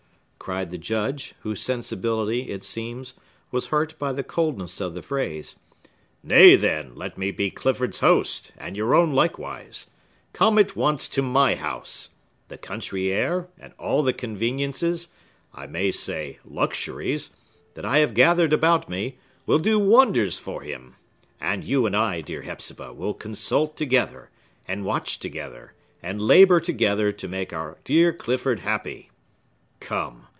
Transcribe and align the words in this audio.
cried 0.39 0.71
the 0.71 0.77
Judge, 0.77 1.35
whose 1.41 1.61
sensibility, 1.61 2.49
it 2.49 2.63
seems, 2.63 3.13
was 3.51 3.67
hurt 3.67 3.93
by 3.99 4.11
the 4.11 4.23
coldness 4.23 4.81
of 4.81 4.95
the 4.95 5.01
phrase. 5.03 5.59
"Nay, 6.23 6.55
then, 6.55 6.95
let 6.95 7.15
me 7.15 7.29
be 7.29 7.51
Clifford's 7.51 7.99
host, 7.99 8.51
and 8.57 8.75
your 8.75 8.95
own 8.95 9.11
likewise. 9.13 9.91
Come 10.33 10.57
at 10.57 10.75
once 10.75 11.07
to 11.09 11.21
my 11.21 11.53
house. 11.53 12.09
The 12.47 12.57
country 12.57 13.11
air, 13.11 13.49
and 13.59 13.71
all 13.77 14.01
the 14.01 14.13
conveniences,—I 14.13 15.67
may 15.67 15.91
say 15.91 16.39
luxuries,—that 16.43 17.85
I 17.85 17.99
have 17.99 18.15
gathered 18.15 18.51
about 18.51 18.89
me, 18.89 19.19
will 19.45 19.59
do 19.59 19.77
wonders 19.77 20.39
for 20.39 20.63
him. 20.63 20.95
And 21.39 21.63
you 21.63 21.85
and 21.85 21.95
I, 21.95 22.21
dear 22.21 22.41
Hepzibah, 22.41 22.93
will 22.93 23.13
consult 23.13 23.77
together, 23.77 24.31
and 24.67 24.83
watch 24.85 25.19
together, 25.19 25.75
and 26.01 26.19
labor 26.19 26.59
together, 26.59 27.11
to 27.11 27.27
make 27.27 27.53
our 27.53 27.77
dear 27.83 28.11
Clifford 28.11 28.61
happy. 28.61 29.11
Come! 29.79 30.27